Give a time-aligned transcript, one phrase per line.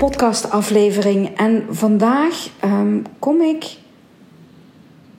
[0.00, 1.36] podcastaflevering.
[1.36, 3.76] En vandaag um, kom ik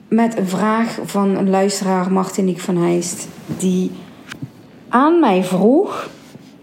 [0.08, 3.90] met een vraag van een luisteraar, Martinique van Heist, die
[4.88, 6.08] aan mij vroeg.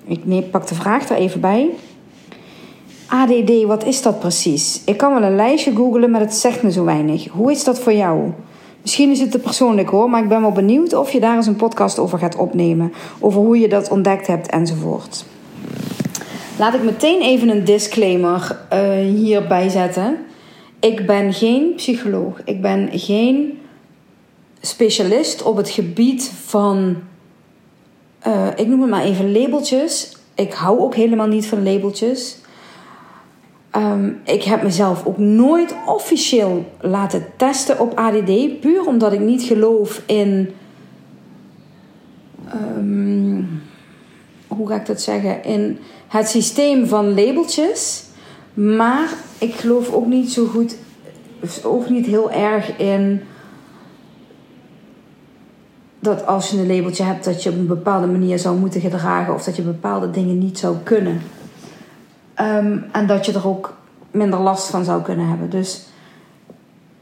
[0.04, 1.70] Ik neem, pak de vraag er even bij.
[3.08, 4.82] ADD, wat is dat precies?
[4.86, 7.28] Ik kan wel een lijstje googlen, maar het zegt me zo weinig.
[7.28, 8.32] Hoe is dat voor jou?
[8.82, 11.48] Misschien is het te persoonlijk hoor, maar ik ben wel benieuwd of je daar eens
[11.48, 12.94] een podcast over gaat opnemen.
[13.20, 15.26] Over hoe je dat ontdekt hebt enzovoort.
[16.60, 20.18] Laat ik meteen even een disclaimer uh, hierbij zetten.
[20.80, 22.42] Ik ben geen psycholoog.
[22.44, 23.60] Ik ben geen
[24.62, 26.96] specialist op het gebied van,
[28.28, 30.18] uh, ik noem het maar even labeltjes.
[30.36, 32.38] Ik hou ook helemaal niet van labeltjes.
[33.76, 39.44] Um, ik heb mezelf ook nooit officieel laten testen op ADD, puur omdat ik niet
[39.44, 40.50] geloof in.
[42.54, 43.62] Um,
[44.48, 45.44] hoe ga ik dat zeggen?
[45.44, 45.80] In
[46.10, 48.04] het systeem van labeltjes.
[48.54, 50.78] Maar ik geloof ook niet zo goed,
[51.64, 53.22] ook niet heel erg in
[56.00, 59.34] dat als je een labeltje hebt, dat je op een bepaalde manier zou moeten gedragen
[59.34, 61.22] of dat je bepaalde dingen niet zou kunnen.
[62.42, 63.78] Um, en dat je er ook
[64.12, 65.50] minder last van zou kunnen hebben.
[65.50, 65.86] Dus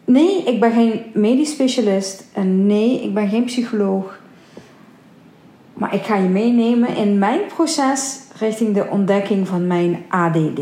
[0.06, 4.20] nee, ik ben geen medisch specialist en nee, ik ben geen psycholoog.
[5.74, 10.60] Maar ik ga je meenemen in mijn proces richting de ontdekking van mijn ADD.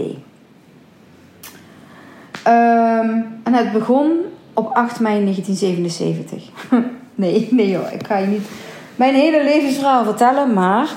[2.48, 4.12] Um, en het begon
[4.54, 6.44] op 8 mei 1977.
[7.16, 8.48] nee, nee joh, ik ga je niet
[8.96, 10.90] mijn hele levensverhaal vertellen, maar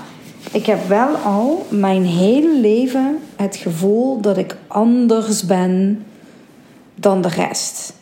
[0.53, 6.05] ik heb wel al mijn hele leven het gevoel dat ik anders ben
[6.95, 7.97] dan de rest.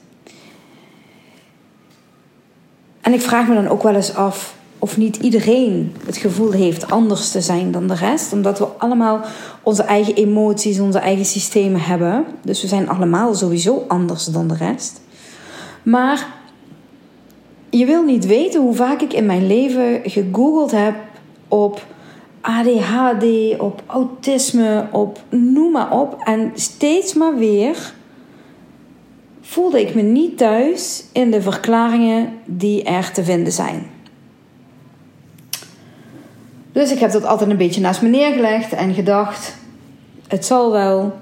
[3.00, 4.56] En ik vraag me dan ook wel eens af
[4.86, 9.20] of niet iedereen het gevoel heeft anders te zijn dan de rest, omdat we allemaal
[9.62, 12.24] onze eigen emoties, onze eigen systemen hebben.
[12.42, 15.00] Dus we zijn allemaal sowieso anders dan de rest.
[15.82, 16.26] Maar
[17.70, 20.94] je wil niet weten hoe vaak ik in mijn leven gegoogeld heb
[21.48, 21.86] op
[22.41, 23.25] ADHD,
[23.58, 26.16] op autisme, op noem maar op.
[26.25, 27.92] En steeds maar weer
[29.41, 33.95] voelde ik me niet thuis in de verklaringen die er te vinden zijn.
[36.76, 39.56] Dus ik heb dat altijd een beetje naast me neergelegd en gedacht:
[40.28, 41.12] het zal wel.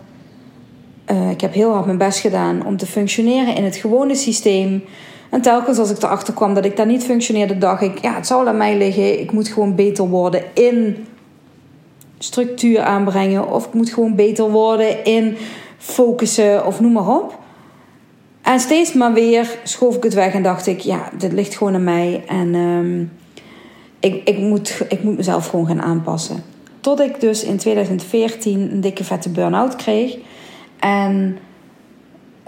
[1.11, 4.85] Uh, ik heb heel hard mijn best gedaan om te functioneren in het gewone systeem.
[5.31, 8.27] En telkens als ik erachter kwam dat ik daar niet functioneerde, dacht ik: ja, het
[8.27, 9.21] zal aan mij liggen.
[9.21, 11.07] Ik moet gewoon beter worden in
[12.19, 13.53] structuur aanbrengen.
[13.53, 15.37] Of ik moet gewoon beter worden in
[15.79, 17.39] focussen of noem maar op.
[18.43, 21.75] En steeds maar weer schoof ik het weg en dacht ik, ja, dit ligt gewoon
[21.75, 22.25] aan mij.
[22.27, 23.11] En um,
[24.05, 26.43] ik, ik, moet, ik moet mezelf gewoon gaan aanpassen.
[26.81, 30.17] Tot ik dus in 2014 een dikke vette burn-out kreeg.
[30.79, 31.39] En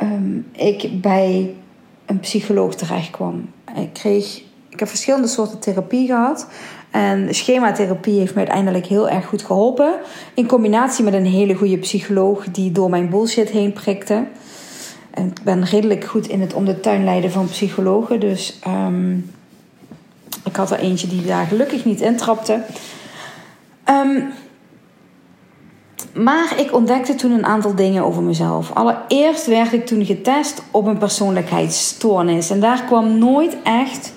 [0.02, 1.54] um, ik bij
[2.06, 3.50] een psycholoog terecht kwam.
[3.76, 6.48] Ik, kreeg, ik heb verschillende soorten therapie gehad.
[6.90, 9.94] En schematherapie heeft me uiteindelijk heel erg goed geholpen.
[10.34, 14.26] In combinatie met een hele goede psycholoog die door mijn bullshit heen prikte.
[15.10, 18.20] En ik ben redelijk goed in het om de tuin leiden van psychologen.
[18.20, 19.30] Dus um,
[20.46, 22.60] ik had er eentje die daar gelukkig niet intrapte.
[23.90, 24.32] Um,
[26.14, 28.72] maar ik ontdekte toen een aantal dingen over mezelf.
[28.74, 32.50] Allereerst werd ik toen getest op een persoonlijkheidsstoornis.
[32.50, 34.12] En daar kwam nooit echt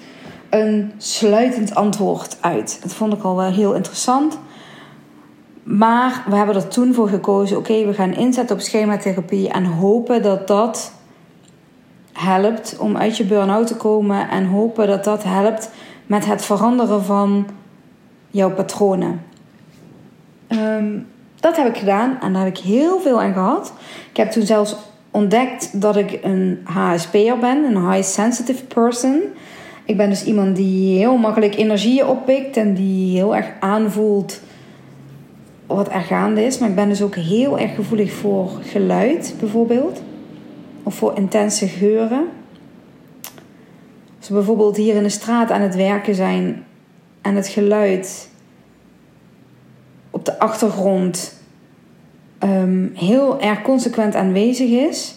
[0.49, 2.79] een sluitend antwoord uit.
[2.81, 4.37] Dat vond ik al wel heel interessant.
[5.63, 10.21] Maar we hebben er toen voor gekozen: oké, we gaan inzetten op schematherapie en hopen
[10.21, 10.91] dat dat
[12.13, 15.69] helpt om uit je burn-out te komen en hopen dat dat helpt
[16.09, 17.47] met het veranderen van
[18.29, 19.21] jouw patronen.
[20.47, 21.07] Um,
[21.39, 23.73] dat heb ik gedaan en daar heb ik heel veel aan gehad.
[24.09, 24.75] Ik heb toen zelfs
[25.11, 29.21] ontdekt dat ik een HSP'er ben, een high sensitive person.
[29.85, 34.39] Ik ben dus iemand die heel makkelijk energieën oppikt en die heel erg aanvoelt
[35.65, 36.57] wat er gaande is.
[36.57, 40.01] Maar ik ben dus ook heel erg gevoelig voor geluid, bijvoorbeeld.
[40.83, 42.27] Of voor intense geuren.
[44.29, 46.65] Bijvoorbeeld hier in de straat aan het werken zijn
[47.21, 48.29] en het geluid
[50.09, 51.37] op de achtergrond
[52.43, 55.15] um, heel erg consequent aanwezig is,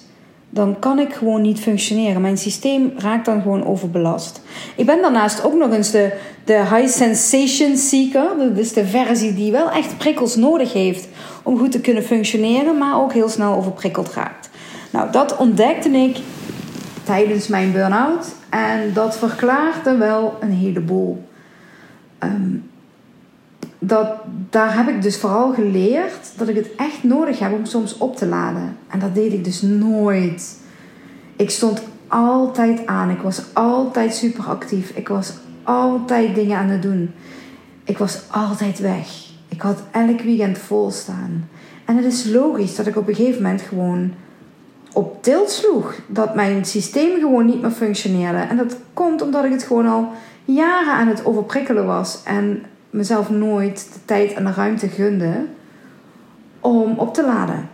[0.51, 2.21] dan kan ik gewoon niet functioneren.
[2.21, 4.41] Mijn systeem raakt dan gewoon overbelast.
[4.77, 6.13] Ik ben daarnaast ook nog eens de,
[6.45, 8.29] de high sensation seeker.
[8.39, 11.09] Dat is de versie die wel echt prikkels nodig heeft
[11.43, 14.51] om goed te kunnen functioneren, maar ook heel snel overprikkeld raakt.
[14.91, 16.17] Nou, dat ontdekte ik
[17.05, 21.25] tijdens mijn burn-out en dat verklaarde wel een heleboel.
[22.19, 22.71] Um,
[23.79, 24.09] dat,
[24.51, 28.17] daar heb ik dus vooral geleerd dat ik het echt nodig heb om soms op
[28.17, 28.77] te laden.
[28.89, 30.61] En dat deed ik dus nooit.
[31.37, 33.11] Ik stond altijd aan.
[33.11, 34.91] Ik was altijd super actief.
[34.91, 35.33] Ik was
[35.63, 37.11] altijd dingen aan het doen.
[37.85, 39.07] Ik was altijd weg.
[39.49, 41.49] Ik had elk weekend vol staan.
[41.85, 44.13] En het is logisch dat ik op een gegeven moment gewoon
[44.93, 45.95] op tilt sloeg.
[46.07, 48.39] Dat mijn systeem gewoon niet meer functioneerde.
[48.39, 50.09] En dat komt omdat ik het gewoon al
[50.45, 52.21] jaren aan het overprikkelen was.
[52.25, 55.45] En mezelf nooit de tijd en de ruimte gunde
[56.61, 57.69] om op te laden.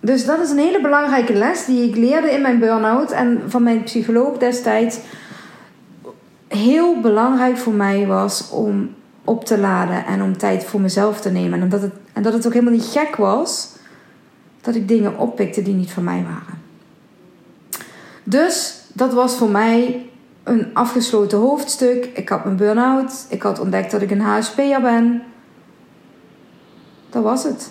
[0.00, 3.62] Dus dat is een hele belangrijke les die ik leerde in mijn burn-out en van
[3.62, 4.98] mijn psycholoog destijds.
[6.48, 11.30] Heel belangrijk voor mij was om op te laden en om tijd voor mezelf te
[11.30, 11.60] nemen.
[11.60, 13.76] En dat het, en dat het ook helemaal niet gek was
[14.60, 16.55] dat ik dingen oppikte die niet van mij waren.
[18.28, 20.06] Dus dat was voor mij
[20.42, 22.04] een afgesloten hoofdstuk.
[22.14, 23.26] Ik had mijn burn-out.
[23.28, 25.22] Ik had ontdekt dat ik een HSP'er ben.
[27.10, 27.70] Dat was het.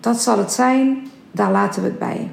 [0.00, 1.08] Dat zal het zijn.
[1.30, 2.30] Daar laten we het bij.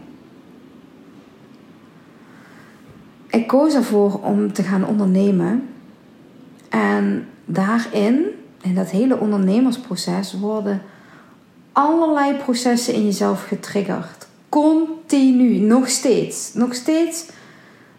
[3.28, 5.70] Ik koos ervoor om te gaan ondernemen.
[6.70, 8.26] En daarin,
[8.62, 10.82] in dat hele ondernemersproces, worden
[11.72, 14.28] allerlei processen in jezelf getriggerd.
[14.50, 16.54] Continu, nog steeds.
[16.54, 17.26] Nog steeds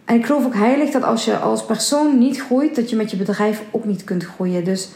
[0.09, 3.11] en ik geloof ook heilig dat als je als persoon niet groeit, dat je met
[3.11, 4.63] je bedrijf ook niet kunt groeien.
[4.63, 4.89] Dus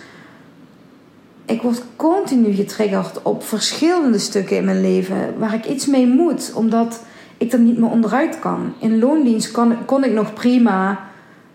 [1.46, 6.52] ik word continu getriggerd op verschillende stukken in mijn leven waar ik iets mee moet,
[6.56, 7.04] omdat
[7.38, 8.74] ik er niet meer onderuit kan.
[8.80, 9.52] In loondienst
[9.86, 11.00] kon, ik nog prima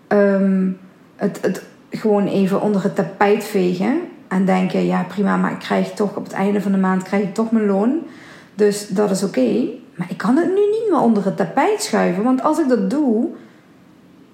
[0.07, 0.69] ehm,
[1.15, 5.91] het, het gewoon even onder het tapijt vegen en denken: ja, prima, maar ik krijg
[5.91, 7.99] toch op het einde van de maand krijg ik toch mijn loon.
[8.55, 9.67] Dus dat is oké.
[9.95, 12.89] Maar ik kan het nu niet meer onder het tapijt schuiven, want als ik dat
[12.89, 13.29] doe,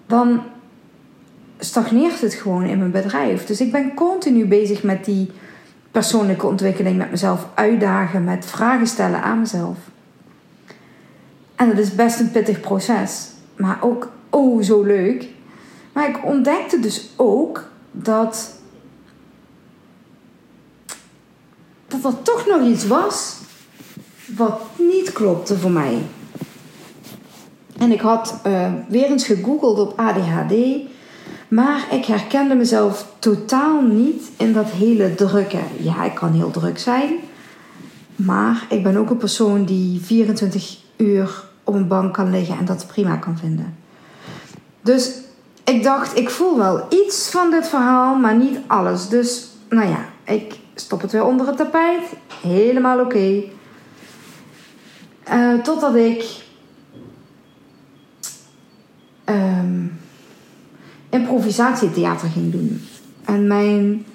[0.06, 0.42] dan
[1.60, 3.46] stagneert het gewoon in mijn bedrijf.
[3.46, 5.32] Dus ik ben continu bezig met die
[5.92, 9.78] persoonlijke ontwikkeling, met mezelf uitdagen, met vragen stellen aan mezelf.
[11.56, 15.28] En dat is best een pittig proces, maar ook oh zo leuk.
[15.94, 18.60] Maar ik ontdekte dus ook dat
[21.88, 23.38] dat er toch nog iets was
[24.36, 26.02] wat niet klopte voor mij.
[27.78, 30.54] En ik had uh, weer eens gegoogeld op ADHD.
[31.48, 35.60] Maar ik herkende mezelf totaal niet in dat hele drukke.
[35.80, 37.14] Ja, ik kan heel druk zijn.
[38.16, 42.66] Maar ik ben ook een persoon die 24 uur op een bank kan liggen en
[42.66, 43.76] dat prima kan vinden.
[44.82, 45.12] Dus
[45.64, 49.10] ik dacht, ik voel wel iets van dit verhaal, maar niet alles.
[49.10, 52.04] Dus nou ja, ik stop het weer onder het tapijt.
[52.42, 53.44] Helemaal oké.
[55.34, 56.45] Uh, totdat ik
[59.26, 60.00] um,
[61.10, 62.82] improvisatietheater ging doen.
[63.26, 64.06] En mijn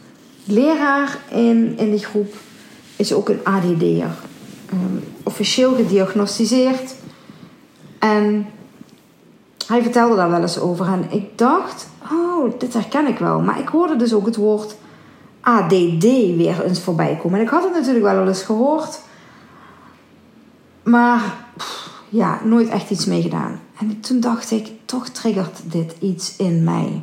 [0.45, 2.35] leraar in, in die groep
[2.97, 4.11] is ook een ADD'er.
[4.73, 6.95] Um, officieel gediagnosticeerd.
[7.99, 8.47] En
[9.67, 10.87] hij vertelde daar wel eens over.
[10.87, 13.41] En ik dacht, oh, dit herken ik wel.
[13.41, 14.77] Maar ik hoorde dus ook het woord
[15.41, 16.03] ADD
[16.37, 17.39] weer eens voorbij komen.
[17.39, 19.01] En ik had het natuurlijk wel eens gehoord.
[20.83, 21.35] Maar
[22.11, 23.61] ja, nooit echt iets mee gedaan.
[23.79, 27.03] En toen dacht ik, toch triggert dit iets in mij.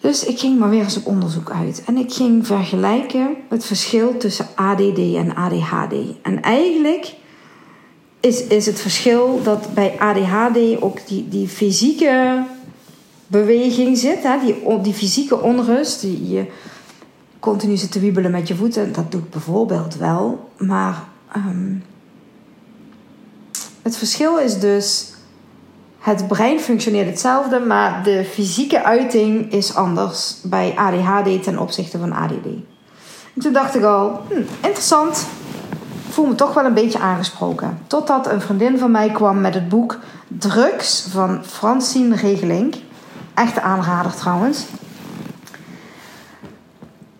[0.00, 1.82] Dus ik ging maar weer eens op onderzoek uit.
[1.86, 5.94] En ik ging vergelijken het verschil tussen ADD en ADHD.
[6.22, 7.14] En eigenlijk
[8.20, 12.44] is, is het verschil dat bij ADHD ook die, die fysieke
[13.26, 14.22] beweging zit.
[14.22, 14.38] Hè?
[14.44, 16.00] Die, die fysieke onrust.
[16.00, 16.46] Die je
[17.38, 18.92] continu zit te wiebelen met je voeten.
[18.92, 20.50] Dat doet bijvoorbeeld wel.
[20.56, 21.74] Maar ehm,
[23.82, 25.12] het verschil is dus,
[25.98, 32.12] het brein functioneert hetzelfde, maar de fysieke uiting is anders bij ADHD ten opzichte van
[32.12, 32.46] ADD.
[33.34, 35.26] En toen dacht ik al, hm, interessant,
[36.06, 37.78] ik voel me toch wel een beetje aangesproken.
[37.86, 39.98] Totdat een vriendin van mij kwam met het boek
[40.28, 42.74] Drugs van Francine Regelink.
[43.34, 44.64] Echte aanrader trouwens.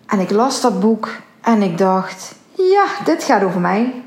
[0.05, 1.09] En ik las dat boek
[1.41, 4.02] en ik dacht, ja, dit gaat over mij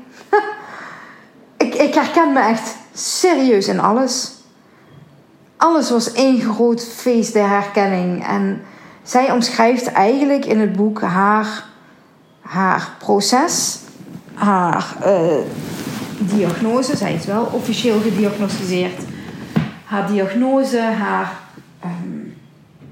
[1.87, 4.31] ik herken me echt serieus in alles.
[5.57, 8.25] Alles was één groot feest der herkenning.
[8.27, 8.61] En
[9.03, 11.65] zij omschrijft eigenlijk in het boek haar,
[12.41, 13.79] haar proces,
[14.33, 15.37] haar uh,
[16.19, 16.97] diagnose.
[16.97, 19.03] Zij is wel officieel gediagnosticeerd.
[19.85, 21.39] Haar diagnose, haar,
[21.79, 22.27] ehm,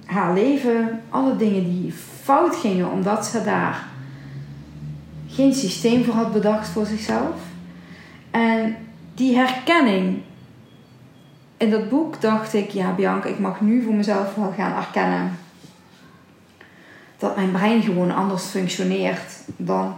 [0.05, 3.85] haar leven, alle dingen die fout gingen omdat ze daar
[5.27, 7.35] geen systeem voor had bedacht voor zichzelf.
[8.31, 8.75] En
[9.15, 10.21] die herkenning
[11.57, 15.37] in dat boek dacht ik, ja Bianca, ik mag nu voor mezelf wel gaan erkennen
[17.17, 19.95] dat mijn brein gewoon anders functioneert dan,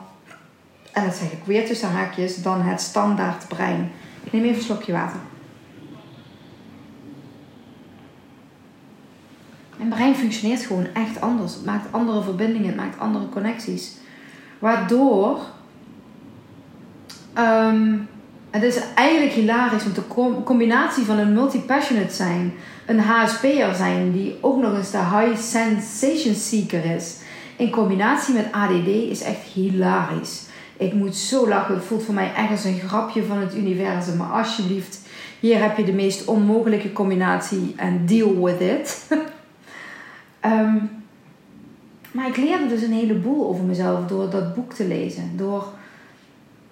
[0.91, 3.91] en dat zeg ik weer tussen haakjes, dan het standaard brein.
[4.23, 5.19] Ik neem even een slokje water.
[9.77, 11.53] Mijn brein functioneert gewoon echt anders.
[11.53, 13.97] Het maakt andere verbindingen, het maakt andere connecties.
[14.59, 15.39] Waardoor
[17.37, 18.07] um,
[18.49, 20.07] het is eigenlijk hilarisch, want de
[20.43, 22.53] combinatie van een multi-passionate zijn,
[22.85, 27.15] een HSP'er zijn die ook nog eens de high sensation seeker is,
[27.57, 30.45] in combinatie met ADD is echt hilarisch.
[30.77, 31.75] Ik moet zo lachen.
[31.75, 34.17] Het voelt voor mij echt als een grapje van het universum.
[34.17, 34.99] Maar alsjeblieft,
[35.39, 39.07] hier heb je de meest onmogelijke combinatie en deal with it.
[40.39, 40.75] Ehm,
[42.11, 45.31] maar ik leerde dus een heleboel over mezelf door dat boek te lezen.
[45.35, 45.67] Door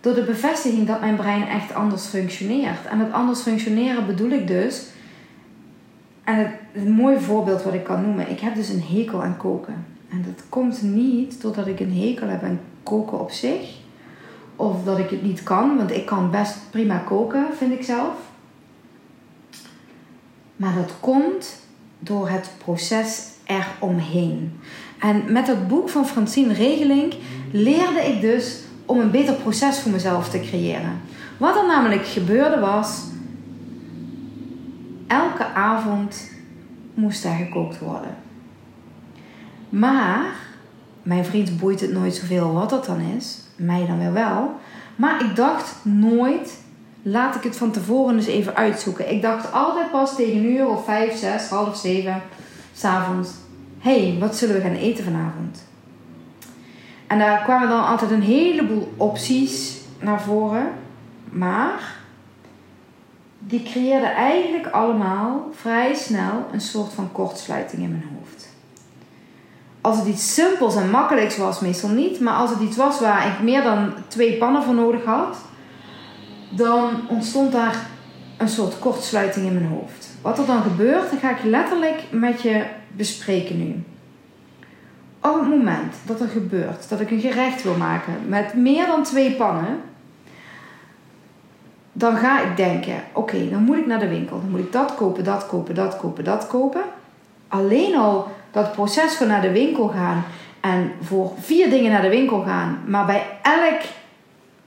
[0.06, 2.86] door de bevestiging dat mijn brein echt anders functioneert.
[2.86, 4.86] En het anders functioneren bedoel ik dus.
[6.24, 8.30] En het, een mooi voorbeeld wat ik kan noemen.
[8.30, 9.86] Ik heb dus een hekel aan koken.
[10.10, 13.76] En dat komt niet doordat ik een hekel heb aan koken op zich.
[14.56, 18.14] Of dat ik het niet kan, want ik kan best prima koken, vind ik zelf.
[20.56, 21.62] Maar dat komt
[22.00, 24.60] door het proces eromheen.
[25.00, 27.14] En met het boek van Francine Regeling
[27.52, 31.02] leerde ik dus om een beter proces voor mezelf te creëren.
[31.38, 33.04] Wat er namelijk gebeurde was,
[35.08, 36.32] elke avond
[36.94, 38.16] moest er gekookt worden.
[39.70, 40.26] Maar
[41.04, 44.52] mijn vriend boeit het nooit zoveel wat dat dan is, mij dan wel.
[44.96, 46.58] Maar ik dacht nooit,
[47.02, 49.12] laat ik het van tevoren eens even uitzoeken.
[49.12, 52.22] Ik dacht altijd pas tegen een uur of vijf, zes, half zeven,
[52.74, 53.30] s'avonds.
[53.80, 55.65] Hé, hey, wat zullen we gaan eten vanavond?
[57.08, 60.68] En daar kwamen dan altijd een heleboel opties naar voren.
[61.30, 61.96] Maar
[63.40, 68.54] die creëerden eigenlijk allemaal vrij snel een soort van kortsluiting in mijn hoofd.
[69.82, 72.20] Als het iets simpels en makkelijks was, meestal niet.
[72.20, 75.38] Maar als het iets was waar ik meer dan twee pannen voor nodig had,
[76.50, 77.76] dan ontstond daar
[78.38, 80.10] een soort kortsluiting in mijn hoofd.
[80.22, 83.84] Wat er dan gebeurt, ga ik letterlijk met je bespreken nu
[85.30, 89.04] op het moment dat er gebeurt dat ik een gerecht wil maken met meer dan
[89.04, 89.82] twee pannen,
[91.92, 94.40] dan ga ik denken: oké, dan moet ik naar de winkel.
[94.40, 96.82] Dan moet ik dat kopen, dat kopen, dat kopen, dat kopen.
[97.48, 100.24] Alleen al dat proces van naar de winkel gaan
[100.60, 103.82] en voor vier dingen naar de winkel gaan, maar bij elk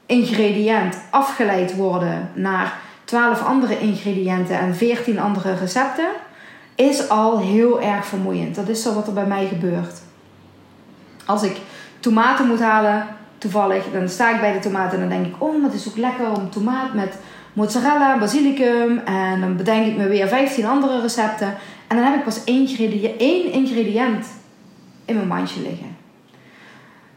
[0.07, 6.09] ingrediënt afgeleid worden naar twaalf andere ingrediënten en veertien andere recepten,
[6.75, 8.55] is al heel erg vermoeiend.
[8.55, 10.01] Dat is zo wat er bij mij gebeurt.
[11.29, 11.57] Als ik
[12.01, 13.07] tomaten moet halen,
[13.39, 15.97] toevallig, dan sta ik bij de tomaten en dan denk ik: Oh, het is ook
[15.97, 17.19] lekker om tomaat met
[17.53, 18.99] mozzarella, basilicum.
[18.99, 21.55] En dan bedenk ik me weer 15 andere recepten.
[21.89, 24.27] En dan heb ik pas één ingrediënt, één ingrediënt
[25.05, 25.97] in mijn mandje liggen.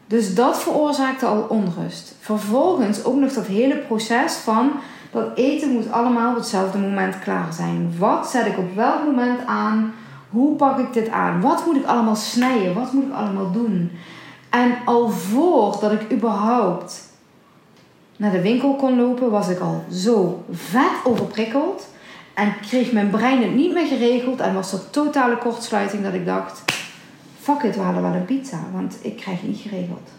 [0.06, 2.14] Dus dat veroorzaakte al onrust.
[2.20, 4.72] Vervolgens ook nog dat hele proces van
[5.10, 7.94] dat eten moet allemaal op hetzelfde moment klaar zijn.
[7.98, 9.92] Wat zet ik op welk moment aan?
[10.32, 11.40] Hoe pak ik dit aan?
[11.40, 12.74] Wat moet ik allemaal snijden?
[12.74, 13.90] Wat moet ik allemaal doen?
[14.50, 17.08] En al voordat ik überhaupt
[18.16, 21.88] naar de winkel kon lopen, was ik al zo vet overprikkeld.
[22.34, 24.40] En kreeg mijn brein het niet meer geregeld.
[24.40, 26.62] En was er totale kortsluiting dat ik dacht:
[27.40, 28.58] fuck it, we halen wel een pizza.
[28.72, 30.10] Want ik krijg niet geregeld.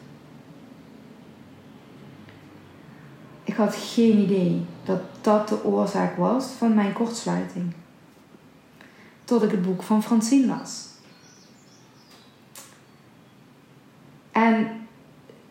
[3.43, 7.74] Ik had geen idee dat dat de oorzaak was van mijn kortsluiting
[9.25, 10.86] tot ik het boek van Francine las.
[14.32, 14.68] En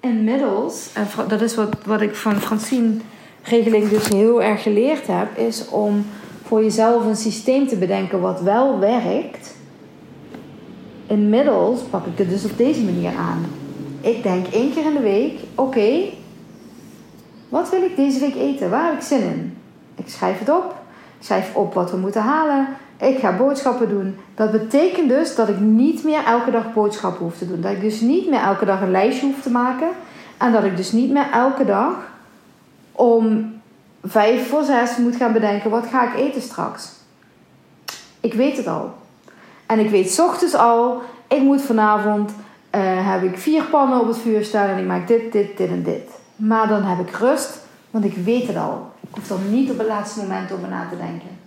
[0.00, 2.94] inmiddels, en dat is wat, wat ik van Francine
[3.42, 6.06] regeling dus heel erg geleerd heb, is om
[6.42, 9.54] voor jezelf een systeem te bedenken wat wel werkt.
[11.06, 13.46] Inmiddels pak ik het dus op deze manier aan.
[14.00, 16.02] Ik denk één keer in de week: oké,
[17.48, 18.70] wat wil ik deze week eten?
[18.70, 19.56] Waar heb ik zin in?
[19.94, 20.74] Ik schrijf het op.
[21.18, 22.68] Ik schrijf op wat we moeten halen.
[23.02, 24.16] Ik ga boodschappen doen.
[24.34, 27.60] Dat betekent dus dat ik niet meer elke dag boodschappen hoef te doen.
[27.60, 29.88] Dat ik dus niet meer elke dag een lijstje hoef te maken.
[30.36, 31.94] En dat ik dus niet meer elke dag
[32.92, 33.52] om
[34.04, 36.92] vijf voor zes moet gaan bedenken: wat ga ik eten straks?
[38.20, 38.94] Ik weet het al.
[39.66, 44.18] En ik weet ochtends al: ik moet vanavond uh, heb ik vier pannen op het
[44.18, 46.10] vuur staan en ik maak dit, dit, dit en dit.
[46.36, 48.90] Maar dan heb ik rust Want ik weet het al.
[49.00, 51.41] Ik hoef er niet op het laatste moment over na te denken.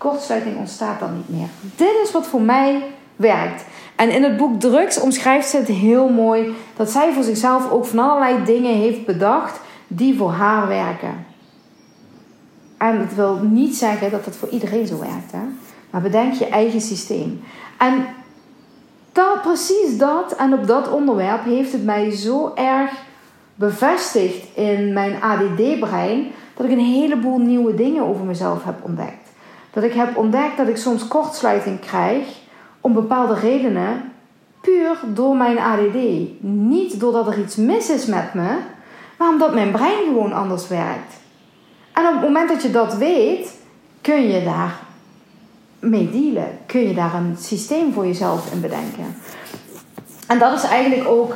[0.00, 1.48] Kortsluiting ontstaat dan niet meer.
[1.76, 2.82] Dit is wat voor mij
[3.16, 3.64] werkt.
[3.96, 7.84] En in het boek Drugs omschrijft ze het heel mooi dat zij voor zichzelf ook
[7.84, 11.26] van allerlei dingen heeft bedacht die voor haar werken.
[12.78, 15.42] En het wil niet zeggen dat het voor iedereen zo werkt, hè?
[15.90, 17.42] maar bedenk je eigen systeem.
[17.78, 18.06] En
[19.12, 22.90] dat, precies dat en op dat onderwerp heeft het mij zo erg
[23.54, 29.19] bevestigd in mijn ADD-brein dat ik een heleboel nieuwe dingen over mezelf heb ontdekt.
[29.72, 32.26] Dat ik heb ontdekt dat ik soms kortsluiting krijg
[32.80, 34.12] om bepaalde redenen,
[34.60, 35.96] puur door mijn ADD.
[36.40, 38.58] Niet doordat er iets mis is met me,
[39.18, 41.14] maar omdat mijn brein gewoon anders werkt.
[41.92, 43.58] En op het moment dat je dat weet,
[44.00, 44.78] kun je daar
[45.78, 46.58] mee dealen.
[46.66, 49.14] Kun je daar een systeem voor jezelf in bedenken.
[50.26, 51.34] En dat is eigenlijk ook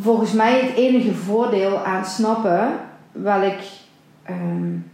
[0.00, 2.78] volgens mij het enige voordeel aan snappen
[3.12, 3.58] welk
[4.30, 4.90] um,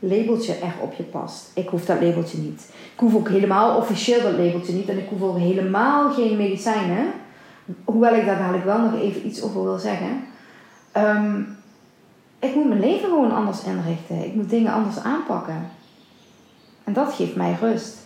[0.00, 1.50] labeltje er op je past.
[1.54, 2.68] Ik hoef dat labeltje niet.
[2.92, 4.88] Ik hoef ook helemaal officieel dat labeltje niet.
[4.88, 7.06] En ik hoef ook helemaal geen medicijnen.
[7.84, 10.24] Hoewel ik daar dadelijk wel nog even iets over wil zeggen.
[10.96, 11.58] Um,
[12.38, 14.24] ik moet mijn leven gewoon anders inrichten.
[14.24, 15.70] Ik moet dingen anders aanpakken.
[16.84, 17.96] En dat geeft mij rust.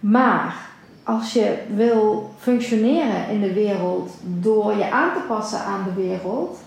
[0.00, 0.68] Maar
[1.04, 6.58] als je wil functioneren in de wereld door je aan te passen aan de wereld,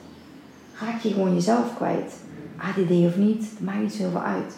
[0.81, 2.13] raak je gewoon jezelf kwijt.
[2.59, 4.55] ADD of niet, dat maakt niet zoveel uit.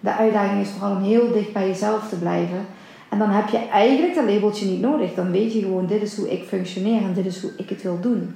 [0.00, 2.66] De uitdaging is vooral om heel dicht bij jezelf te blijven.
[3.08, 5.14] En dan heb je eigenlijk dat labeltje niet nodig.
[5.14, 7.82] Dan weet je gewoon, dit is hoe ik functioneer en dit is hoe ik het
[7.82, 8.34] wil doen.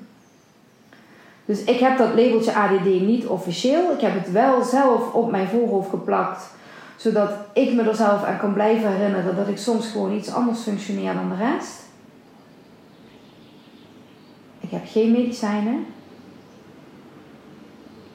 [1.44, 3.92] Dus ik heb dat labeltje ADD niet officieel.
[3.92, 6.50] Ik heb het wel zelf op mijn voorhoofd geplakt.
[6.96, 10.60] Zodat ik me er zelf aan kan blijven herinneren dat ik soms gewoon iets anders
[10.60, 11.82] functioneer dan de rest.
[14.60, 15.86] Ik heb geen medicijnen.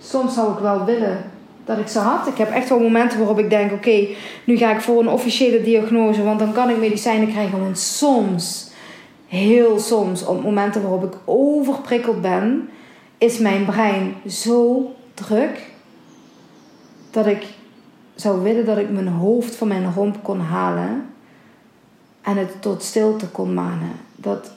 [0.03, 1.31] Soms zou ik wel willen
[1.65, 2.27] dat ik ze had.
[2.27, 4.08] Ik heb echt wel momenten waarop ik denk: oké,
[4.43, 7.60] nu ga ik voor een officiële diagnose, want dan kan ik medicijnen krijgen.
[7.60, 8.71] Want soms,
[9.28, 12.69] heel soms, op momenten waarop ik overprikkeld ben,
[13.17, 15.71] is mijn brein zo druk
[17.12, 17.45] dat ik
[18.15, 21.06] zou willen dat ik mijn hoofd van mijn romp kon halen
[22.21, 23.91] en het tot stilte kon manen.
[24.15, 24.51] Dat,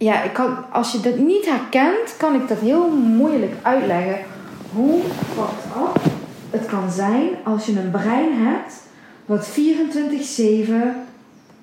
[0.00, 0.38] ja, ik
[0.70, 4.24] als je dat niet herkent, kan ik dat heel moeilijk uitleggen.
[4.72, 5.02] Hoe
[5.34, 6.12] fucked
[6.50, 8.82] het kan zijn als je een brein hebt
[9.24, 9.52] wat 24-7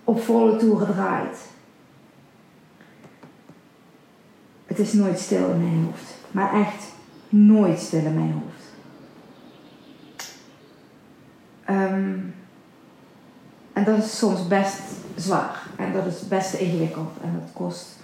[0.04, 1.38] op volle toeren draait.
[4.66, 6.16] Het is nooit stil in mijn hoofd.
[6.32, 6.84] Maar echt
[7.30, 8.66] nooit stil in mijn hoofd.
[11.66, 12.20] Ehm,
[13.74, 14.82] en dat is soms best
[15.16, 15.62] zwaar.
[15.76, 17.12] En dat is best ingewikkeld.
[17.24, 17.98] En dat kost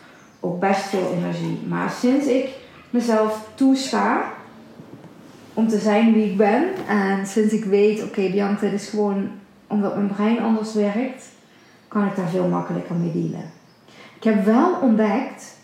[0.44, 1.60] ook best veel energie.
[1.68, 2.50] Maar sinds ik
[2.90, 4.32] mezelf toesta
[5.54, 6.64] om te zijn wie ik ben.
[6.88, 9.30] En sinds ik weet, oké okay, Bianca, dit is gewoon
[9.68, 11.26] omdat mijn brein anders werkt.
[11.88, 13.52] Kan ik daar veel makkelijker mee dealen.
[14.16, 15.58] Ik heb wel ontdekt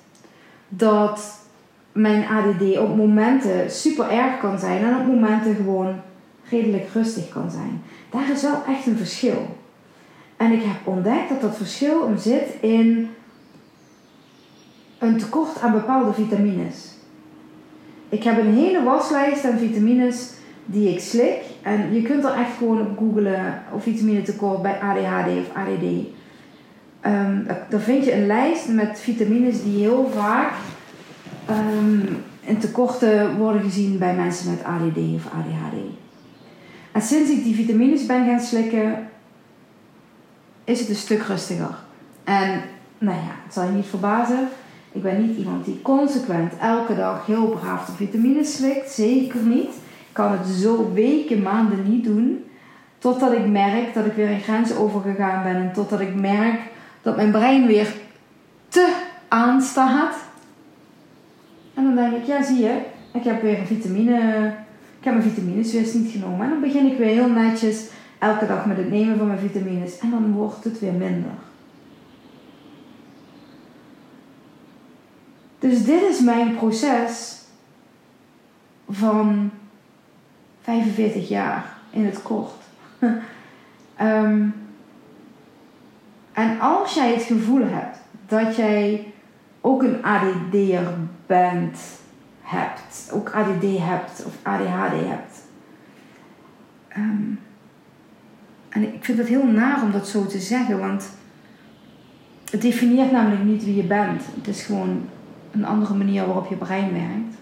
[0.67, 1.39] dat
[1.91, 5.95] mijn ADD op momenten super erg kan zijn en op momenten gewoon
[6.49, 7.81] redelijk rustig kan zijn.
[8.09, 9.57] Daar is wel echt een verschil.
[10.37, 13.09] En ik heb ontdekt dat dat verschil hem zit in
[14.99, 16.93] een tekort aan bepaalde vitamines.
[18.09, 20.31] Ik heb een hele waslijst aan vitamines
[20.65, 21.41] die ik slik.
[21.61, 23.83] En je kunt er echt gewoon op googlen of
[24.23, 26.07] tekort bij ADHD of ADD.
[27.05, 30.53] Um, dan vind je een lijst met vitamines die heel vaak
[31.49, 35.77] um, in tekorten worden gezien bij mensen met ADD of ADHD.
[36.91, 39.09] En sinds ik die vitamines ben gaan slikken,
[40.63, 41.75] is het een stuk rustiger.
[42.23, 42.61] En
[42.97, 44.47] nou ja, het zal je niet verbazen.
[44.91, 48.91] Ik ben niet iemand die consequent elke dag heel braaf de vitamines slikt.
[48.91, 49.73] Zeker niet.
[50.07, 52.43] Ik kan het zo weken, maanden niet doen.
[52.97, 55.55] Totdat ik merk dat ik weer een grens overgegaan ben.
[55.55, 56.59] En totdat ik merk
[57.01, 57.93] dat mijn brein weer
[58.67, 58.95] te
[59.27, 60.15] aanstaat.
[61.73, 62.81] En dan denk ik, ja zie je,
[63.13, 64.47] ik heb weer een vitamine,
[64.99, 66.41] ik heb mijn vitamines weer niet genomen.
[66.41, 69.99] En dan begin ik weer heel netjes elke dag met het nemen van mijn vitamines.
[69.99, 71.31] En dan wordt het weer minder.
[75.59, 77.37] Dus dit is mijn proces
[78.89, 79.51] van
[80.61, 82.51] 45 jaar in het kort.
[83.95, 84.47] Ehm,
[86.33, 89.13] en als jij het gevoel hebt dat jij
[89.61, 90.93] ook een ADD'er
[91.25, 91.79] bent,
[92.41, 95.43] hebt, ook ADD hebt of ADHD hebt.
[96.87, 97.31] Ehm,
[98.69, 101.09] en ik vind het heel naar om dat zo te zeggen, want
[102.51, 104.23] het definieert namelijk niet wie je bent.
[104.35, 105.09] Het is gewoon
[105.51, 107.37] een andere manier waarop je brein werkt.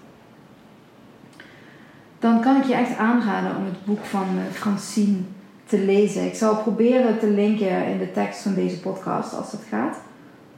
[2.19, 5.17] dan kan ik je echt aanraden om het boek van eh, Francine
[5.65, 6.25] te lezen.
[6.25, 9.97] Ik zal proberen te linken in de tekst van deze podcast als dat gaat.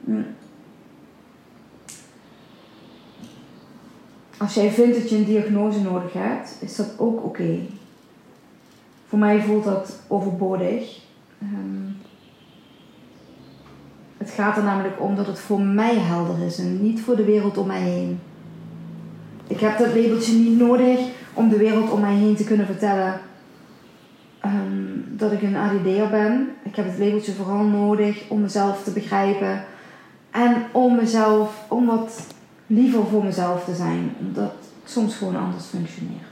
[0.00, 0.26] Mm.
[4.38, 7.58] Als jij vindt dat je een diagnose nodig hebt, is dat ook oké.
[9.06, 10.98] Voor mij voelt dat overbodig.
[11.42, 11.96] Um,
[14.20, 17.24] het gaat er namelijk om dat het voor mij helder is en niet voor de
[17.24, 18.20] wereld om mij heen.
[19.46, 20.98] Ik heb dat labeltje niet nodig
[21.34, 23.20] om de wereld om mij heen te kunnen vertellen
[24.44, 26.50] um, dat ik een ADD'er ben.
[26.62, 29.64] Ik heb het labeltje vooral nodig om mezelf te begrijpen
[30.30, 32.26] en om mezelf, om wat
[32.66, 34.52] liever voor mezelf te zijn, omdat
[34.82, 36.28] ik soms gewoon anders functioneer.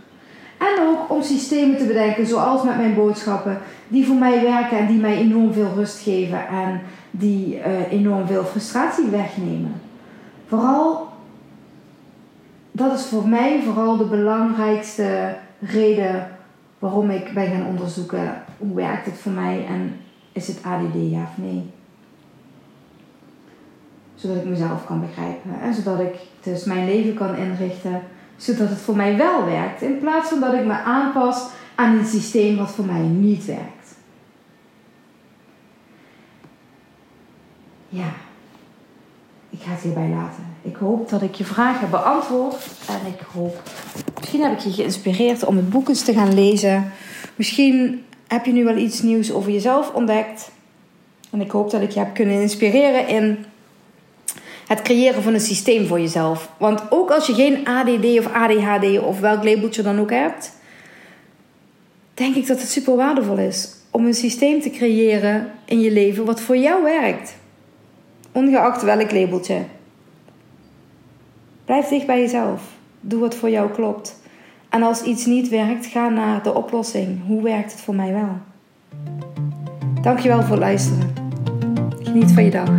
[0.58, 4.86] En ook om systemen te bedenken, zoals met mijn boodschappen, die voor mij werken en
[4.86, 9.72] die mij enorm veel rust geven en die uh, enorm veel frustratie wegnemen.
[10.46, 11.08] Vooral,
[12.72, 16.28] dat is voor mij vooral de belangrijkste reden
[16.78, 19.96] waarom ik ben gaan onderzoeken hoe werkt het voor mij en
[20.32, 21.70] is het ADD ja of nee.
[24.14, 28.02] Zodat ik mezelf kan begrijpen en zodat ik dus mijn leven kan inrichten
[28.38, 32.06] zodat het voor mij wel werkt, in plaats van dat ik me aanpas aan een
[32.06, 33.77] systeem wat voor mij niet werkt.
[37.88, 38.12] Ja,
[39.50, 40.46] ik ga het hierbij laten.
[40.62, 43.62] Ik hoop dat ik je vragen beantwoord en ik hoop,
[44.18, 46.92] misschien heb ik je geïnspireerd om het boek eens te gaan lezen.
[47.36, 50.50] Misschien heb je nu wel iets nieuws over jezelf ontdekt.
[51.30, 53.44] En ik hoop dat ik je heb kunnen inspireren in
[54.66, 56.50] het creëren van een systeem voor jezelf.
[56.58, 60.52] Want ook als je geen ADD of ADHD of welk labeltje dan ook hebt,
[62.14, 66.24] denk ik dat het super waardevol is om een systeem te creëren in je leven
[66.24, 67.36] wat voor jou werkt
[68.38, 69.62] ongeacht welk labeltje.
[71.64, 72.62] Blijf dicht bij jezelf.
[73.00, 74.20] Doe wat voor jou klopt.
[74.68, 77.26] En als iets niet werkt, ga naar de oplossing.
[77.26, 78.38] Hoe werkt het voor mij wel?
[80.02, 81.12] Dankjewel voor het luisteren.
[82.02, 82.70] Geniet van je dag.